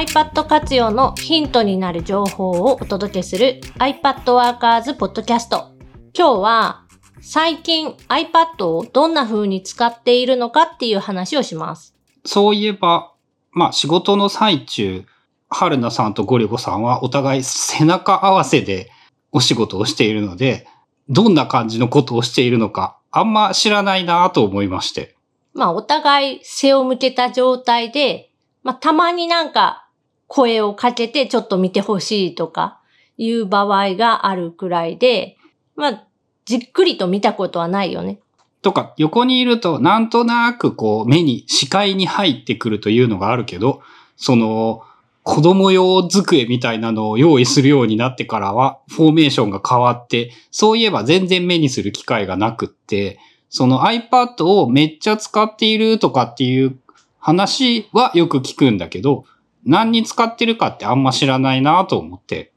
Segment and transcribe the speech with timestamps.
[0.00, 5.50] iPad 活用のヒントになる情報をお届けする iPad Workers Podcast。
[6.14, 6.86] 今日は
[7.20, 11.94] 最近 iPad をどんな風に使っているのかっていう話をします。
[12.24, 13.12] そういえば、
[13.52, 15.04] まあ仕事の最中、
[15.50, 18.90] 春菜さんとゴリゴさんはお互い背中合わせで
[19.32, 20.66] お仕事をしているので、
[21.10, 25.14] どんな感じのことをしているのか、あんま知らないなと思いまして。
[25.52, 28.30] まあお互い背を向けた状態で、
[28.62, 29.88] まあたまになんか
[30.32, 32.80] 声をかけてちょっと見てほしいとか
[33.18, 35.36] いう場合があるくらいで、
[35.74, 36.04] まあ
[36.44, 38.20] じっくりと見たことはないよね。
[38.62, 43.82] とか、横にいるとなんとなくこう目に視界に入ってくるというのがあるけど、
[44.16, 44.82] その
[45.24, 53.18] 子供用机みたいなのを用意するようになってからは、フォーメーションが変わって、そういえば全然目にする機会がなくって、
[53.48, 56.78] その iPad をめっちゃ使っているとかっていう
[57.18, 59.24] 話はよく聞くんだけど、
[59.64, 62.52] 何に使ってるかってあんま知らないなと思って。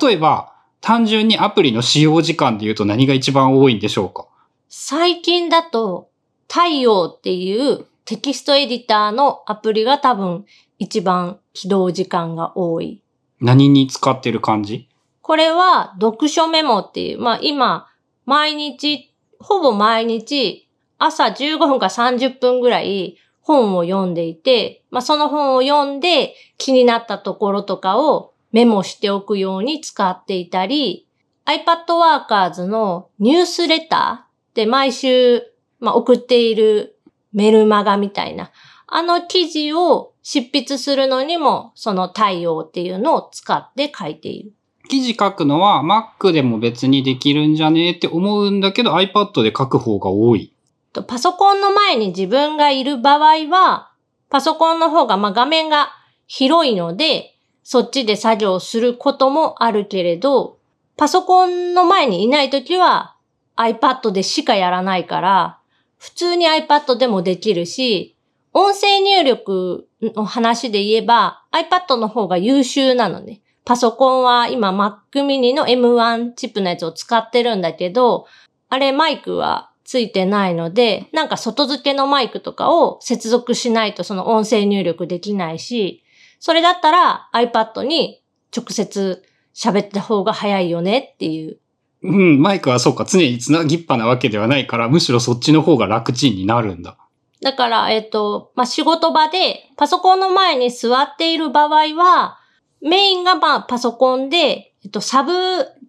[0.00, 4.26] 例えば、単純にアプリの使用時間で言うと何が一番多いんでしょうか？
[4.68, 6.10] 最近だと、
[6.48, 10.44] 太陽っていうテキストエディターのアプリが多分
[10.78, 13.02] 一番起動時間が多い。
[13.40, 14.88] 何に使ってる感じ？
[15.20, 17.86] これは読書メモっていう、まあ今、
[18.26, 20.68] 毎日、ほぼ毎日、
[20.98, 31.06] 朝15分か30分ぐらい本を読んでいて、まあその本を読んで気になったところとかをメモしておくように使っていたり、
[31.46, 31.86] iPad
[32.28, 35.42] Workers のニュースレターで毎週、
[35.80, 36.96] まあ、送っている
[37.32, 38.52] メルマガみたいな、
[38.86, 44.52] あの記事を執筆するのにも、その太陽っていうのを使って書いている。
[44.88, 50.51] 記事書くのは Mac でも別にできるんじゃねえって思うんだけど iPad で書く方が多い。
[50.92, 53.92] とパソコンの前に自分がいる場合は、
[54.28, 55.90] パソコンの方が、まあ、画面が
[56.26, 60.58] 広いので、そっちで作業することもあるけれど、
[60.96, 63.16] パソコンの前にいないときは
[63.56, 65.58] iPad でしかやらないから、
[65.98, 68.16] 普通に iPad でもできるし、
[68.52, 73.40] 音声入力の話で言えば iPad の方が優秀なのね。
[73.64, 78.26] パソコンは今 Mac mini の M1 チップのやつを使ってるんだけど、
[78.68, 86.02] あれマイクはついてないので、なんか外付けのマイクとかを接続しないとその音声入力できないし、
[86.40, 88.22] それだったら iPad に
[88.56, 89.22] 直接
[89.54, 91.58] 喋った方が早いよねっていう。
[92.04, 96.96] うん、マイクはそうか、常につなぎっぱなわけではないから、むしろそっちの方が楽ちんになるんだ。
[97.42, 102.38] だから、えっと、まあ、仕事場でパソコンの前に座っている場合は、
[102.80, 105.32] メインがまあパソコンで、えっと、サブ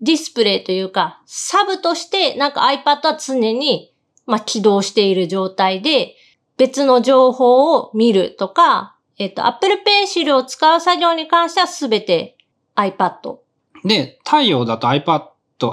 [0.02, 3.92] ディスプレイというか、サブとしてなんか iPad は常に、
[4.25, 6.16] まあ、起動している状態で、
[6.57, 12.38] 別の情報を見るとか、えっと、Apple Pencil を使う作業に関してはすべて
[12.75, 13.38] iPad。
[13.84, 15.23] で、太陽だと iPad、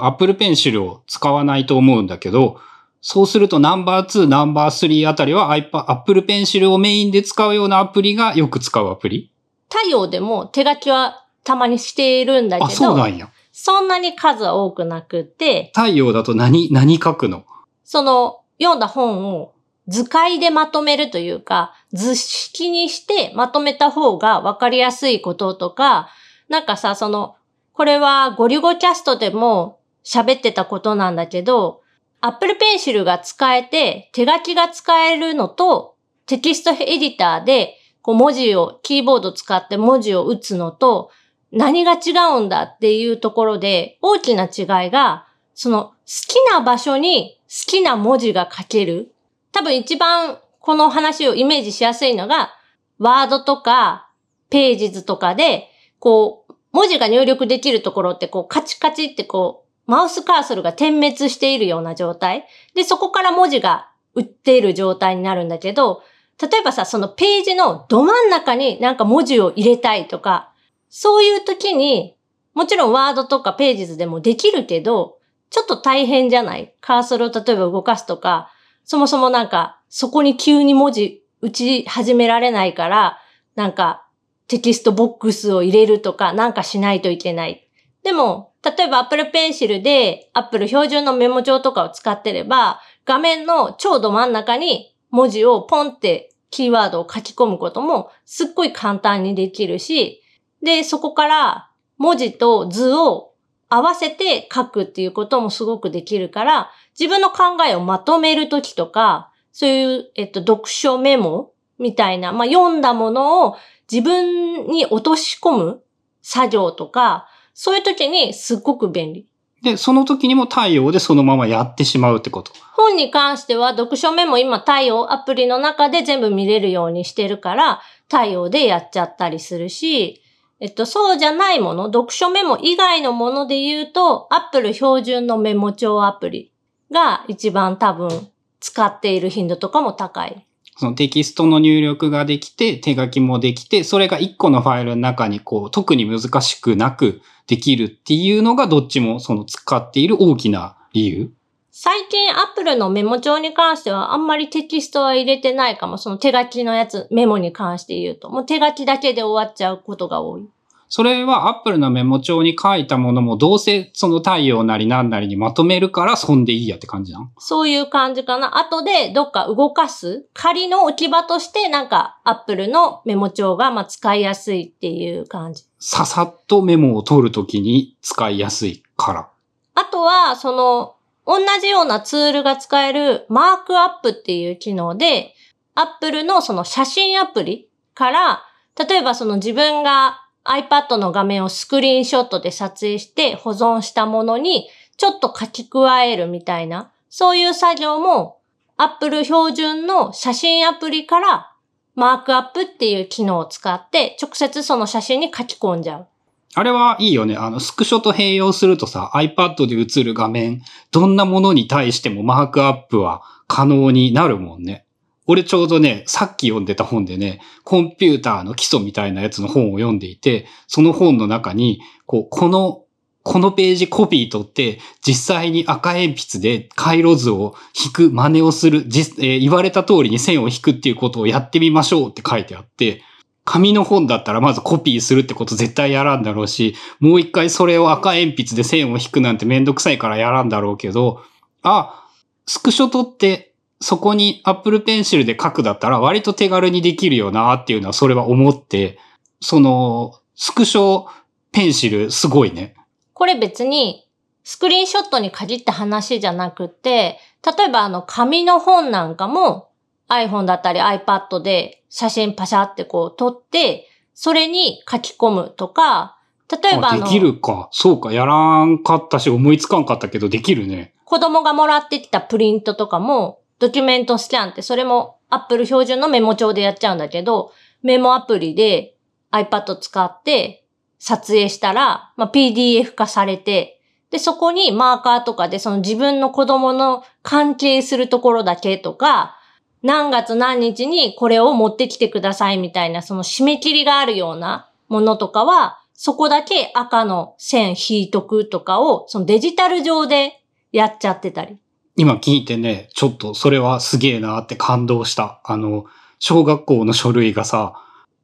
[0.01, 2.59] Apple Pencil を使わないと思うんだけど、
[3.01, 9.31] そうするとナンバー2、ナンバー3あたりは iPad、Apple Pencil をメインで使うようなアプリがよく使うアプリ？
[9.69, 13.31] 太陽でも手書きはたまにしているんだけど、あ、そうなんや。
[13.51, 17.43] そんなに数は多くなくて、太陽だと何、何書くの？
[17.83, 19.53] その読んだ本を
[19.87, 26.09] 図解でまとめるというか、図式にしてまとめた方がわかりやすいこととか、
[26.47, 27.35] なんかさ、その、
[27.73, 31.81] これはゴリゴキャストでも喋ってたことなんだけど、
[32.21, 35.95] Apple Pencil が使えて手書きが使えるのと、
[36.27, 41.11] テキストエディターでこう文字を、キーボード使って文字を打つのと、
[41.51, 49.13] 何が違うんだっていうところで、大きな違いが、その好きな場所に好きな文字が書ける。
[49.53, 52.53] 多分一番この話をイメージしやすいのが、
[52.99, 54.09] ワードとか
[54.49, 55.69] ページ図とかで、
[55.99, 62.45] こう、文字が入力できるところってこうカチカチってこう、マウスカーソルが点滅しているような状態。
[62.75, 66.03] で、そこから文字が打っている状態になるんだけど、
[66.41, 70.51] 例えばさ、そのページのど真ん中になんか文字を入れたいとか、
[70.89, 72.17] そういう時に、
[72.53, 75.20] もちろんワードとかページ図でもできるけど、
[75.51, 76.73] ちょっと大変じゃない？
[76.81, 78.51] カーソルを例えば動かすとか、
[78.83, 83.19] そもそもなんか、そこに急に文字打ち始められないから、
[83.55, 84.07] なんか、
[84.47, 87.69] テキストボックスを入れるとか、なんかしないといけない。
[88.03, 100.21] でも、例えば Apple Pencil で Apple 標準のメモ帳とかを使ってれば、画面のちょうど真ん中に文字をポンってキーワードを書き込むこともすっごい簡単にできるし、
[100.63, 103.30] で、そこから文字と図を
[103.71, 113.55] 合わせて書くっていうこともすごくできるから、自分の考えをまとめるときとか、そういう、えっと、読書メモみたいな、まあ、読んだものを
[113.89, 115.83] 自分に落とし込む
[116.21, 119.25] 作業とか、そういう時にすっごく便利。
[119.63, 122.51] で、その時にも太陽でそのままやってしまうってこと。
[122.73, 130.21] 本に関しては読書メモ今太陽アプリの中で全部見れるようにしてるから、太陽でやっちゃったりするし、
[130.61, 136.51] えっと、そうじゃないもの、読書メモ以外のもので言うと、Apple 標準のメモ帳アプリ
[136.91, 138.29] が一番多分
[138.59, 140.45] 使っている頻度とかも高い。
[140.77, 151.33] そのテキストの入力ができて、手書きもできて、それが一個のファイルの中にこう、特に難しくなくできるっていうのがどっちもその使っている大きな理由。
[151.73, 155.97] 最近 Apple のメモ帳に関してはあんまりテキストは入れてないかも。
[155.97, 158.29] その手書きのやつ、メモに関して言うと。
[158.29, 160.45] もう手書きだけで終わっちゃうことが多い。
[160.89, 167.29] それは Apple のメモ帳に書いたものもどうせその太陽なりなんなりにまとめるからそんでいいやって感じなの？
[167.39, 168.57] そういう感じかな。
[168.57, 175.63] 後でどっか動かす仮の置き場としてなんか Apple のメモ帳がまあ使いやすいっていう感じ。
[175.79, 179.29] ささっとメモを取るときに使いやすいから。
[179.73, 180.95] あとは、その、
[181.25, 185.35] 同じようなツールが使えるマークアップっていう機能で、
[185.75, 188.43] Apple のその写真アプリから、
[188.77, 198.39] 例えばその自分が iPad の画面をスクリーンショットで撮影して保存したものにちょっと書き加えるみたいな、そういう作業も
[198.77, 201.53] Apple 標準の写真アプリから
[201.93, 206.07] マークアップっていう機能を使って直接その写真に書き込んじゃう。
[206.53, 207.37] あれはいいよね。
[207.37, 210.61] あの、スクショと併用するとさ、iPad で映る画面、
[210.91, 214.85] どんなものに対してもマークアップは可能になるもんね。
[215.27, 222.83] 俺ちょうどね、さっき読んでた本でね、コンピューターの基礎みたいなやつの本を読んでいて、その本の中に、こう、この、
[223.23, 233.03] このページコピー取って、実際に赤鉛筆で回路図を引く真似をする、えー言われた通りに線を引くっていうことをやってみましょうって書いてあって、
[233.51, 241.21] 紙の本だったらまずコピーするってこと絶対やらんだろうし、もう一回それを赤鉛筆で線を引くなんてめんどくさいからやらんだろうけど、
[241.61, 242.07] あ、
[242.45, 248.97] スクショ取ってそこに Apple Pencil で書くだったら割と手軽にできるよなっていうのはそれは思って、
[249.41, 251.07] その、スクショ
[251.51, 252.75] ペンシルすごいね。
[253.13, 254.07] これ別に
[254.45, 259.71] スクリーンショットに限った話じゃなくて、例えばあの紙の本なんかも
[260.07, 266.17] iPhone だったり iPad で写真パシャってこう撮って、それに書き込むとか、
[266.49, 267.69] 例えばあのあできるか。
[267.71, 268.11] そうか。
[268.11, 270.93] やらんかったし思いつかんかったけどできるね。
[271.05, 277.51] 子供がもらってきたプリントとかもドキュメントスキャンってそれも Apple 標準のメモ帳でやっちゃうんだけど、
[277.83, 278.95] メモアプリで
[279.31, 280.65] iPad 使って
[280.97, 289.37] 撮影したら、まあ、PDF 化されて、で、そこにマーカーとかでその自分の子供の関係するところだけとか、
[289.83, 300.41] 何月何日にこれを持ってきてくださいみたいなその締め切りがあるようなものとかは、そこだけ赤の線引いとくとかを、そのデジタル上で
[300.71, 301.57] やっちゃってたり。
[301.95, 305.41] 今聞いてね、ちょっとそれはすげえなって感動した。
[305.43, 305.85] あの、
[306.19, 307.73] 小学校の書類がさ、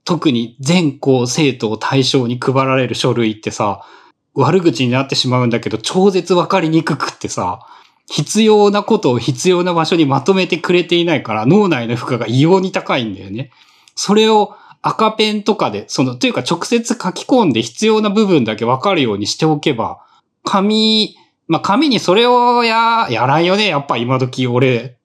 [0.03, 3.85] 特に全校生徒を対象に配られる書類ってさ、
[4.33, 7.59] 悪口になってしまうんだけど、超絶わかりにくくってさ、
[8.09, 13.51] 必要なことを必要な場所にまとめてくれていないから、脳内の負荷が異様に高いんだよね。
[13.95, 19.99] それを赤ペンとかで、その、というか直接書き込んで必要な部分だけわかるようにしておけば、
[20.43, 21.15] 紙、
[21.47, 23.67] まあ、紙にそれをや、やらんよね。
[23.67, 24.97] やっぱ今時俺、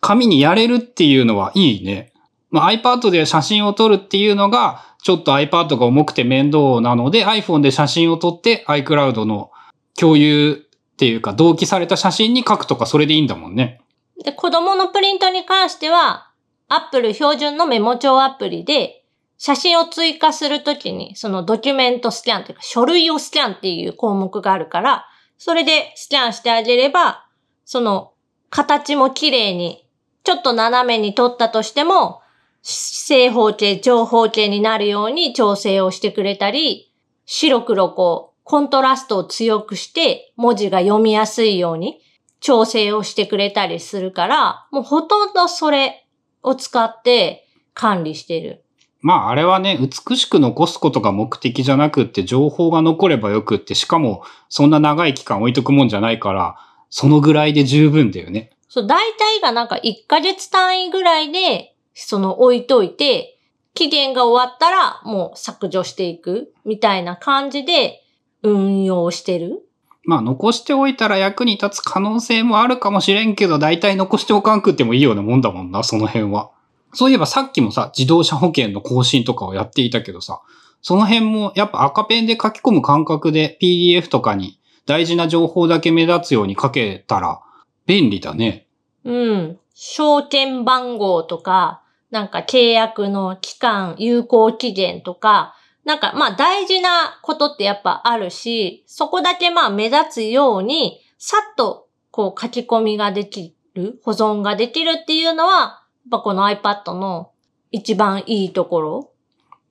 [0.00, 2.12] 紙にやれるっていうのはいいね。
[2.50, 9.50] まあ、iPad で写真を撮るっていうのが、ちょっと iPad が重くて面倒なので、iPhone で写真を撮って iCloud の
[9.98, 10.65] 共有
[10.96, 13.82] っていうか、同期された写真に書くとかそれでいいんだもんね。
[14.24, 16.30] で、子供のプリントに関しては、
[16.68, 19.04] Apple 標準のメモ帳アプリで、
[19.36, 27.26] 写真を追加するときに、そのドキュメントスキャンというか、書類をスキャンっていう項目があるから、それでスキャンしてあげれば、
[27.66, 28.12] その、
[28.48, 29.86] 形も綺麗に、
[30.24, 32.22] ちょっと斜めに撮ったとしても、
[32.62, 36.90] 正方形、長方形になるように調整をしてくれたり、
[37.26, 42.00] 白黒こう、コントラストを強くして、文字が読みやすいように、
[42.38, 46.06] 調整をしてくれたりするから、もうほとんどそれ
[46.44, 48.62] を使って管理してる。
[49.00, 56.54] まああれはね、美しく残すことが目的じゃなくって情報が残ればよくって、しかもそんな長い期間置いとくもんじゃないから、
[56.88, 58.52] そのぐらいで十分だよね。
[58.68, 63.40] そう、大体がなんか1ヶ月単位ぐらいで、その置いといて、
[63.74, 68.04] 期限が終わったらもう削除していくみたいな感じで
[68.46, 69.62] 運用してる？
[70.04, 76.50] まあ残しておいたら役に立つ可能性もあるかもしれんけど、大体残しておかんくってもいいようなもんだもんな、その辺は。
[76.94, 80.40] そういえばさっきもさ、自動車保険の更新とかをやっていたけどさ、
[80.80, 87.40] その辺もやっぱ赤ペンで書き込む感覚で PDF とかに大事な情報だけ目立つように書けたら
[87.86, 88.68] 便利だね。
[89.04, 89.58] うん。
[89.74, 95.56] 証券番号とか、なんか契約の期間、有効期限とか、
[95.86, 107.30] なんかまあ大事なことってやっぱあるし、そこだけまあ目立つように、さっとこう書き込みができる、保存ができるっていうのは、やっぱこの iPad の
[107.70, 109.12] 一番いいところ。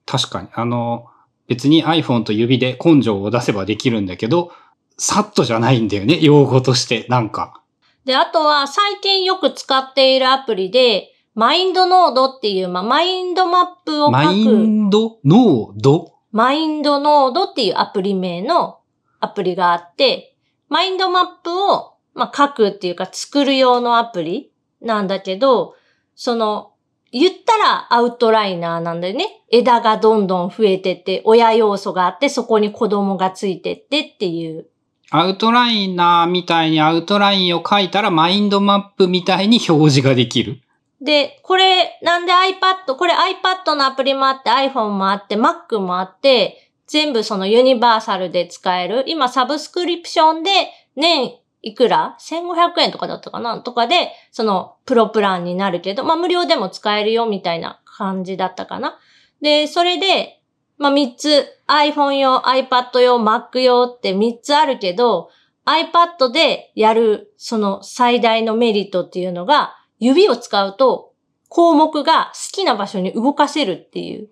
[0.06, 0.48] 確かに。
[0.54, 1.08] あの、
[1.48, 4.54] 別に iPhone と指で根性を出せばできるんだけど、
[4.98, 7.62] さっとじゃないんだよね、用語として、なんか。
[8.06, 14.12] で、あとは最近よく使っているアプリで、マインドノードっていう、まあ、マインドマップを書く。
[14.12, 16.13] マインド、ノード？
[16.32, 18.80] マインドノードっていうアプリ名の
[19.20, 20.38] アプリがあって、
[20.70, 25.75] マインドマップを、まあ、書くっていうか作る用のアプリなんだけど、
[26.15, 26.72] その、
[27.12, 29.44] 言ったらアウトライナーなんだよね。
[29.51, 34.68] 枝がどんどん増えてって、親要素があって、そこに子供がついてってっていう。
[35.12, 40.62] アウトライナーみたいにアウトラインを書いたらマインドマップみたいに表示ができる。
[41.06, 49.04] で、これ、なんで iPad、これ iPad のアプリもあって iPhone もあって Mac もあって、全部そのユニバーサルで使える。
[49.08, 50.52] 今サブスクリプションで
[50.96, 53.60] 年いくら ?1500 円とかだったかな？
[53.60, 58.98] とかで、そのプロプランになるけど、まあ無料でも使えるよみたいな感じだったかな。
[59.42, 60.42] で、それで、
[60.78, 65.30] まあ3つ iPhone 用、iPad 用、Mac 用って3つあるけど、
[65.66, 71.14] iPad でやるその最大のメリットっていうのが、指を使うと
[71.50, 74.30] 項目が好きな場所に動かせるっていう。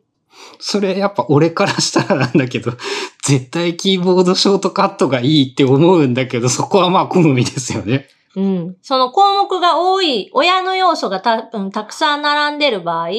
[0.59, 2.71] それやっぱ俺からしたらなんだけど、
[3.23, 8.07] 絶対キーボードショートカットがいいって思うんだけど、そこはまあ好みですよね。
[8.35, 8.77] うん。
[8.81, 13.09] その項目が多い、親の要素がた,、うん、たくさん並んでる場合、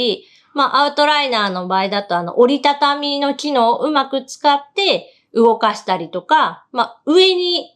[0.55, 7.71] まあ、アウトライナーの場合だと、あの、折りたたみの機能をうまく使って動かしたりとか、まあ、上に、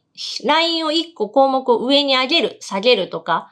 [0.44, 3.50] ラインを1個項目を上に上げる、下げるとか、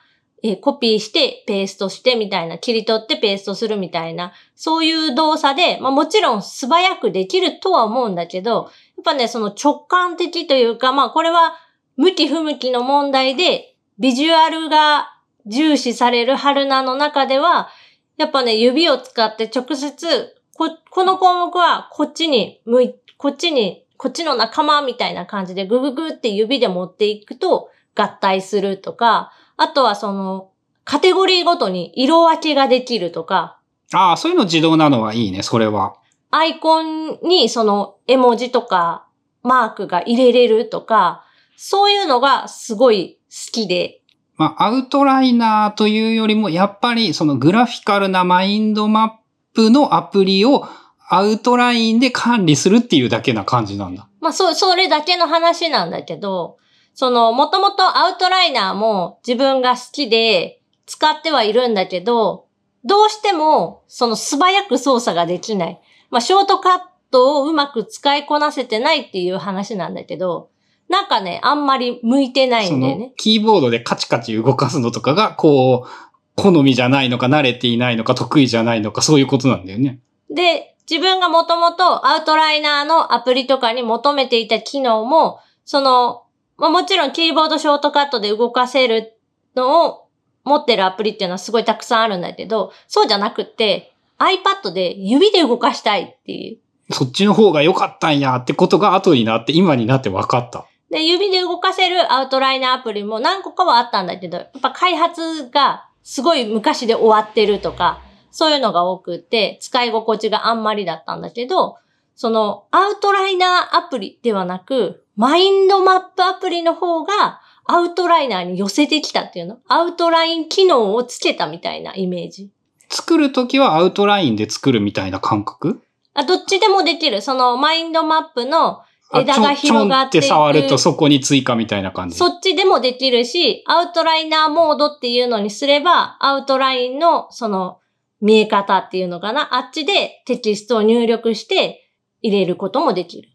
[0.51, 11.57] えコピーして、ペーストしてみたいな、切り取ってペーストするみたいな、そういう動作で、まあもちろん素早くできるとは思うんだけど、やっぱね、その直感的というか、まあこれは
[11.97, 17.69] 向き不向きの問題で、ビジュアルが重視される春菜の中では、
[18.17, 30.51] やっぱね、指を使って直接、こ、この項目はこっちに向い、こっちに、こっちの仲間みたいな感じでグググって指で持っていくと合体するとか、あとはその、
[30.85, 33.59] カテゴリーごとに色分けができるとか、
[33.93, 35.95] ああ、そういうの自動なのはいいね、それは。
[36.31, 39.07] アイコンにその絵文字とか
[39.43, 41.25] マークが入れれるとか、
[41.57, 44.03] そういうのがすごい好きで、
[44.37, 49.11] まあ、アウトライナーというよりも、やっぱりそのグラフィカルなマインドマッ
[49.55, 50.69] プのアプリを
[51.09, 54.09] アウトラインで管理するっていうだけな感じなんだ。
[54.21, 56.59] まあ、そ、それだけの話なんだけど、
[56.97, 62.47] その、もともとアウトライナーも自分が好きで使ってはいるんだけど、
[62.87, 65.81] どうしても、その素早く操作ができない。
[66.11, 70.49] まあ、ショートカットをうまく使いこなせてないっていう話なんだけど、
[70.89, 73.13] なんかね、あんまり向いてないんだよね。
[73.19, 75.89] キーボードでカチカチ動かすのとかが、こう、
[76.35, 80.01] 好みじゃないのか、慣れていないのか、得意じゃないのか、そういうことなんだよね。
[80.31, 86.23] で、自分がもともとアウトライナーのアプリとかに求めていた機能も、その、
[86.59, 89.15] まあ、もちろんキーボードショートカットで動かせる
[89.55, 90.07] のを
[90.45, 96.95] 持ってるアプリっていうのはすごいたくさんあるんだけど、そうじゃなくって、iPad で指で動かしたいっていう。
[96.95, 100.67] そっちの方が良かったんやってことが後になって、今になって分かった。
[100.91, 111.77] で、指で動かせるアウトライナーアプリも何個かはあったんだけど、やっぱ開発がすごい昔で終わってるとか、そういうのが多くって、使い心地があんまりだったんだけど、
[112.17, 119.59] そのアウトライナーアプリではなく、マインドマップアプリの方がアウトライナーに寄せてきたっていうの？
[119.69, 122.51] アウトライン機能をつけたみたいなイメージ。
[122.89, 125.83] 作るときはアウトラインで作るみたいな感覚？
[126.15, 127.21] あ、どっちでもできる。
[127.21, 128.81] そのマインドマップの
[129.11, 132.17] あ枝が広がっていくちょんって触るとそこに追加みたいな感じ？
[132.17, 137.81] そっちでもできるし、アウトライナーモードっていうのにすれば、アウトラインのその
[138.21, 139.55] 見え方っていうのかな？
[139.55, 141.86] あっちでテキストを入力して
[142.27, 143.29] 入れることもできる。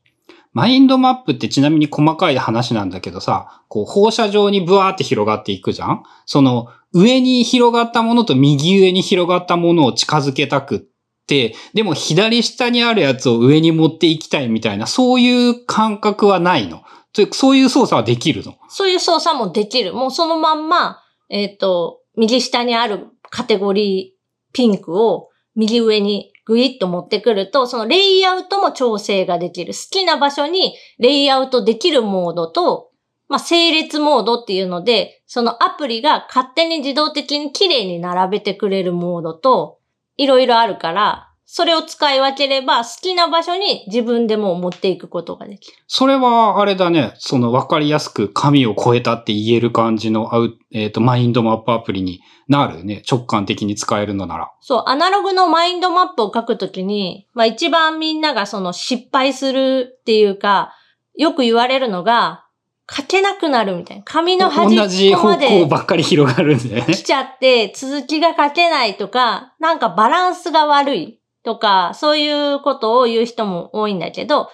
[0.53, 6.03] マインドマップってちなみに細かい話なんだけどさ、こう放射状にブワーって広がっていくじゃん？
[6.25, 10.79] その上に広がったものと右上に広がったものを近づけたくっ
[11.25, 16.83] て、でも左下にあるやつを上に持っていきたいみたいな、そういう感覚はないの？
[17.13, 18.57] そういうそういう操作はできるの？
[18.67, 19.93] そういう操作もできる。
[19.93, 29.74] もうそのまんま、えっ、と、右下にあるカテゴリーピンクを右上にグイッと持ってくると、そのレイアウトも調整ができる。
[29.74, 32.91] 好きな場所にレイアウトできるモードと、
[33.27, 39.79] まあ、整列モードっていうので、そのアプリが勝手に自動的に綺麗に並べてくれるモードと、
[40.17, 45.77] いろいろあるから、それを使い分ければ好きな場所に自分でも持っていくことができる。
[45.86, 47.12] それは、あれだね。
[47.17, 53.03] その分かりやすく紙を超えたって言える感じのアウ、えっ、ー、と、マインドマップアプリになるね。
[53.05, 54.50] 直感的に使えるのなら。
[54.62, 60.72] そう、アナログのマインドマップを書くときに、まあ一番みんながその失敗するっていうか、
[61.17, 62.46] よく言われるのが、
[62.89, 64.03] 書けなくなるみたいな。
[64.05, 64.84] 紙の端っこまで。
[64.84, 66.93] 同じ方向ばっかり広がるんだよね。
[66.93, 71.20] 来ちゃって、続きが書けないとか、なんかバランスが悪い。
[71.43, 74.50] とか、そういうことを言う人も多いんだけど、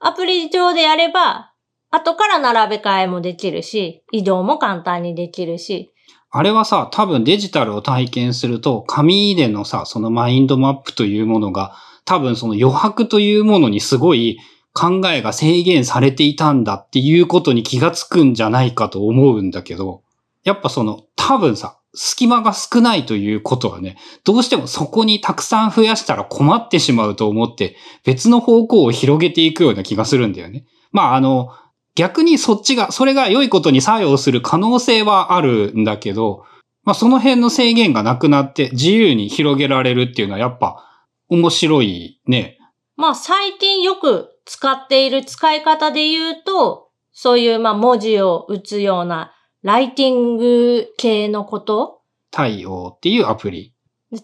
[0.00, 1.52] アプリ上でやれば、
[1.90, 5.92] 後から並べ替えもできるし、移動も簡単にできるし。
[6.30, 14.38] あれはさ、多分デジタルを体験すると、紙でのさ、そのマインドマップというものが、多分その余白というものにすごい
[14.72, 20.02] 考えが制限されていたんだっていうことに気がつくんじゃないかと思うんだけど、
[20.44, 30.64] やっぱその、多分さ、隙間が少ないということはね、どうしてもそこにたくさん増やしたら困ってしまうと思って、別の方向を広げていくような気がするんだよね。
[30.90, 31.50] まあ、あの、
[31.94, 36.44] 逆にそっちが、それが良いことに作用する可能性はあるんだけど、
[36.84, 40.84] まあ、その辺の制限がなくなって自由に広げられるっていうのはやっぱ
[41.28, 42.58] 面白いね。
[42.96, 52.00] まあ、最近よく使っている使い方で言うと、そういうまあ文字を打つようなライティング系のこと？
[52.30, 53.72] 対応っていうアプリ。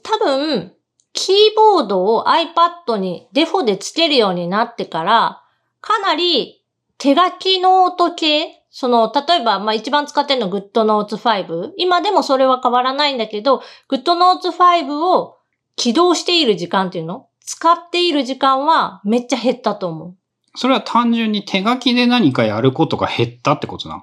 [0.02, 0.72] 多分、
[1.12, 5.42] キーボードを iPad にデフォでつけるようになってから、
[5.80, 6.64] かなり
[6.98, 8.64] 手書きノート系？
[8.70, 11.70] その、例えば、まあ、一番使ってるの GoodNotes 5。
[11.76, 15.36] 今でもそれは変わらないんだけど、GoodNotes 5を
[15.76, 17.28] 起動している時間っていうの？
[17.40, 20.16] 使っている時間はめっちゃ減ったと思う。
[20.56, 24.02] それは単純に手書きで何かやることが減ったってことなの？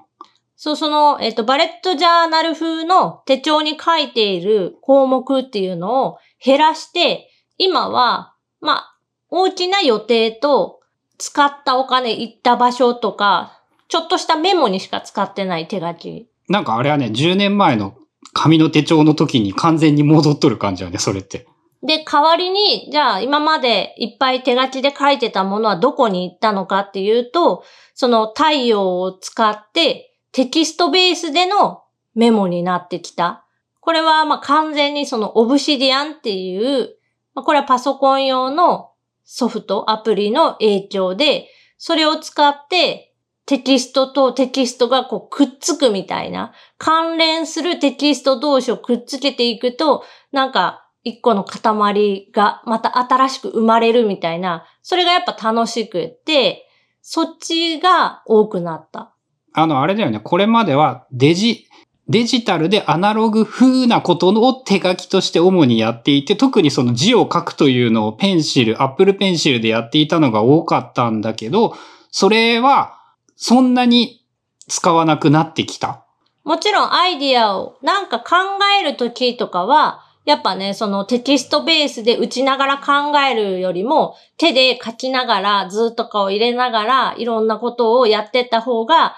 [0.56, 8.96] そう、その、えっ、ー、と、バレットジャーナル風の手帳に書いている項目っていうのを減らして、今は、まあ、
[9.28, 10.80] 大きな予定と、
[11.18, 16.28] 使ったお金行った場所とか、ちょっとしたメモにしか使ってない手書き。
[16.48, 17.96] なんかあれはね、10年前の
[18.32, 21.46] 紙の手帳の時に完全に戻っとる感じよね、それって。
[21.82, 27.64] で、代わりに、じゃあ今までいっぱい手書きで書いてたものはどこに行ったのかっていうと、
[27.94, 33.46] その太陽を使ってテキストベースでのメモになってきた。
[33.80, 36.94] これはま完全にそのオブシディアンっていう、
[37.32, 38.90] ま、これはパソコン用の
[39.24, 43.14] ソフト、アプリの影響で、それを使って
[43.46, 56.68] テキストとテキストがこうくっつくみたいな、関連するテキスト同士をくっつけていくと、なんか一個の塊がまた新しく生まれるみたいな、それがやっぱ楽しくって、
[57.00, 59.15] そっちが多くなった。
[59.56, 60.20] あの、あれだよね。
[60.20, 61.66] これまではデジ、
[62.08, 71.74] デジタルでアナログ風なことを手書きとして主にやっていて、特にその字を書くというのをペンシル、アップルペンシルでやっていたのが多かったんだけど、
[72.10, 73.00] それは
[73.34, 74.26] そんなに
[74.68, 76.04] 使わなくなってきた。
[76.44, 78.36] もちろんアイディアをなんか考
[78.78, 89.16] えるときとかは、やっぱね、そのテキストベースで打ちながら考えるよりも、手で書きながら、図とかを入れながら、いろんなことをやってった方が、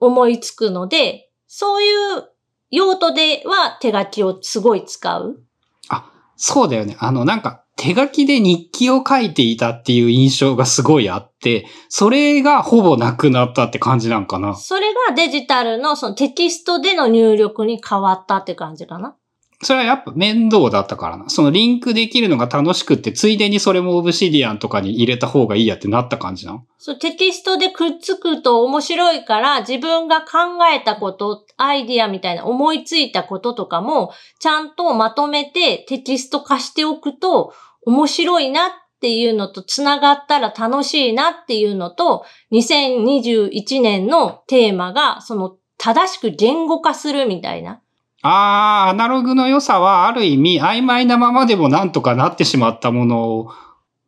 [0.00, 1.86] 思いつくので、そうい
[2.18, 2.28] う
[2.70, 5.40] 用途では手書きをすごい使う。
[5.88, 6.96] あ、そうだよね。
[6.98, 14.56] あの、なんか、手書きで日記を書いていたっていう印象がすごいあって、それがほぼなくなったって感じなんかな。
[14.56, 19.16] それがデジタルのそのテキストでの入力に変わったって感じかな。
[19.60, 21.28] それはやっぱ面倒だったからな。
[21.28, 37.52] そのリンクできるのが楽しくって、ついでにそれもオブシディアンとかに入れた方がいいやってなった感じなそう、テキストでくっつくと面白いから、自分が考えたこと、アイディアみたいな思いついたこととかも、ちゃんとまとめてテキスト化しておくと、
[37.84, 47.80] 面白いなっていうのと、つながったら楽しいなっていうのと、2021年のテーマが、その、正しく言語化するみたいな。
[48.22, 53.52] ああ、アナログの良さはある意味曖昧なままでもなんとかなってしまったものを、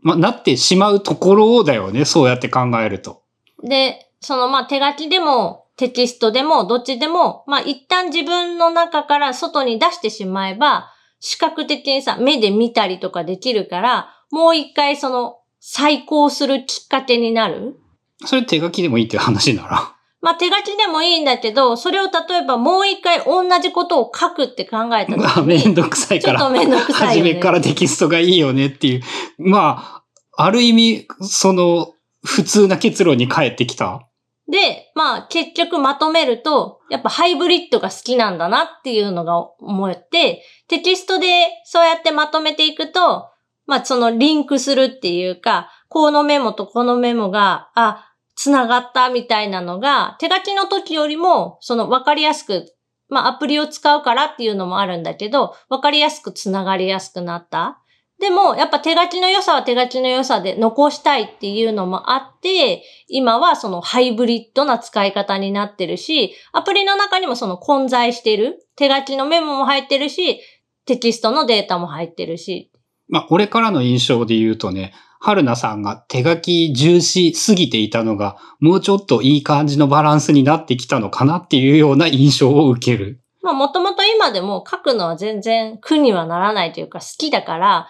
[0.03, 2.05] ま、なってしまうところだよね。
[2.05, 3.23] そうやって考えると。
[3.63, 17.79] で、そのまあ手書きでもテキストでもどっちでも、まあ一旦自分の中から外に出してしまえば、視覚的にさ、目で見たりとかできるから、もう一回その再考するきっかけになる？
[18.25, 19.95] それ手書きでもいいっていう話なら。
[20.23, 22.11] まあ手書きでもいいんだけど、それを例
[22.43, 26.39] えばもう一回同じことを書くって考えた時 めんに、どくさいから。
[26.41, 27.31] ちょっとめんどくさいよね。
[27.31, 29.03] 初めからテキストがいいよねっていう。
[29.39, 30.03] ま
[30.37, 34.07] あ、ある意味、その、普通な結論に返ってきた？
[34.49, 41.27] で、まあ結局まとめると、やっぱハイブリッドが好きなんだなっていうのが思って、テキストで
[41.65, 43.29] そうやってまとめていくと、
[43.67, 48.10] まあそのリンクするっていうか、このメモとこのメモが、あ、
[48.41, 52.75] つながったみたいなのが、手書きの時よりも、その分かりやすく、
[53.11, 57.83] まあアプリを使うからっていうのもあるんだけど、分かりやすくつながりやすくなった。
[58.19, 68.67] でも、やっぱ手書きの良さは手書きの良さで残したいっていうのもあって、今はそのハイブリッドな使い方になってるし、アプリの中にもその混在してる。
[68.75, 70.41] 手書きのメモも入ってるし、
[70.87, 72.71] テキストのデータも入ってるし。
[73.07, 83.23] まあ、俺からの印象で言うとね、春菜さんが手書き重視すぎていたのが、もうちょっといい感じのバランスになってきたのかなっていうような印象を受ける。
[83.43, 87.89] まあもともと今でも書くのは全然苦にはならないというか好きだから、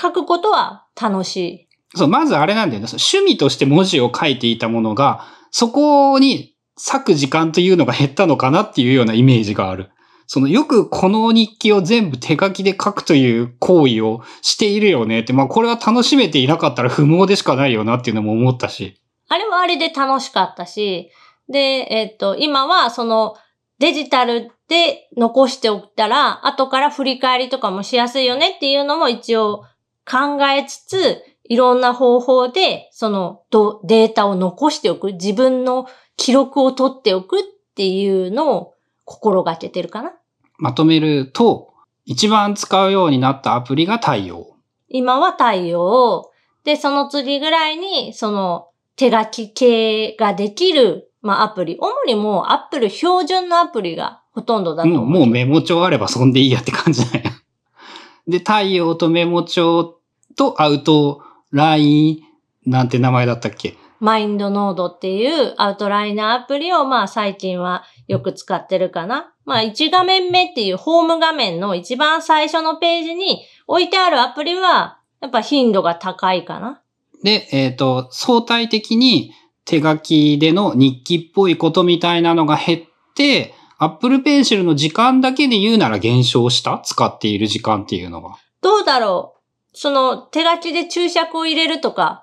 [0.00, 1.68] 書くことは楽しい。
[1.94, 2.88] そう、まずあれなんだよね。
[2.88, 9.90] 趣味として文字を書いていたものが、そこに割く時間というのが減ったのかなっていうようなイメージがある。
[10.32, 18.98] そのよくこの日記を全部手書きで書くという行為をしているよねって、まあこれは楽しめていなかったら不毛でしかないよなっていうのも思ったし。
[19.28, 21.10] あれはあれで楽しかったし、
[21.50, 23.34] で、えっと、今はその
[23.78, 29.64] デジタルで残しておったら、後から振り返りとかもしやすいよねっていうのも一応
[30.10, 33.42] 考えつつ、いろんな方法で、その
[33.84, 37.42] データを残しておく、自分の記録を取っておくっ
[37.74, 38.72] ていうのを
[39.04, 40.14] 心がけてるかな。
[40.62, 44.46] まとめると、一番使うようになったアプリが太陽。
[44.88, 46.30] 今は対応。
[46.62, 51.76] で、その次ぐらいに、その手書き系ができる、まあアプリ。
[51.80, 57.30] 主にもうアップル標準のアプリがほとんどだと思うもうメモ帳あればそんでいいやって感じだよ。
[58.28, 59.96] で、太陽とメモ帳
[60.36, 63.76] とアウトラインなんて名前だったっけ？
[63.98, 69.32] マインドノードっていうアウトライナーアプリをまあ最近はよく使ってるかな。
[69.44, 76.82] まあ1画面目っていうホーム画面の一番最初のページに置いてあるアプリはやっぱ頻度が高いかな。
[77.24, 79.32] で、えっ、と、相対的に
[79.64, 82.80] 手書きでの日記っぽいことみたいなのが減っ
[83.14, 86.80] て、Apple Pencil の時間だけで言うなら減少した？
[86.84, 88.36] 使っている時間っていうのが。
[88.60, 92.21] どうだろうその手書きで注釈を入れるとか、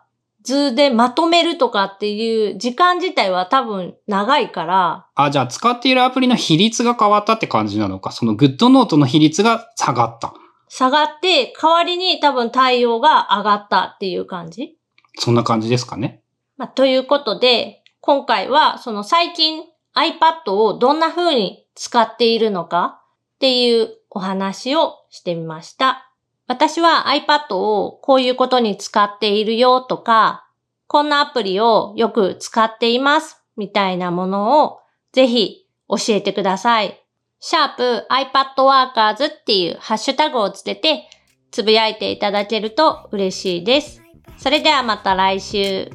[0.49, 8.11] 図でまとめるとかっていう時間自体は多分長いから、あ、じゃあ使っているアプリの比率が変わったって感じなのか。
[8.11, 10.33] その GoodNote の比率が下がった。
[10.67, 14.75] 下がって代わりに多分対応が上がったっていう感じ？
[15.17, 16.21] そんな感じですかね。
[16.57, 19.63] まあ、ということで、今回はその最近
[19.95, 23.01] iPad をどんな風に使っているのか
[23.35, 26.08] っていうお話をしてみました。
[26.49, 30.47] 私は iPad をこういうことに使っているよとか、
[30.87, 34.79] こんなアプリをよく使っていますみたいなものを
[35.11, 36.99] ぜひ教えてください。
[37.39, 41.07] シャープ iPadWorkers っていうハッシュタグをつけて
[41.51, 44.01] つぶやいていただけると嬉しいです。
[44.37, 45.91] それではまた来週。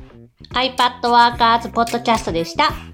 [0.53, 2.94] iPad Workers Podcast でした。